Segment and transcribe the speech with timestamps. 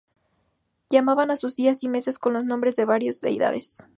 [0.89, 3.85] Llamaban a sus días y meses con los nombres de varias deidades.